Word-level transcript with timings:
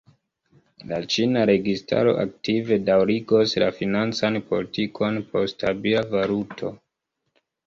La 0.91 0.97
ĉina 1.15 1.43
registaro 1.49 2.15
aktive 2.23 2.77
daŭrigos 2.87 3.53
la 3.65 3.69
financan 3.81 4.41
politikon 4.49 5.21
por 5.35 5.47
stabila 5.53 6.05
valuto. 6.17 6.75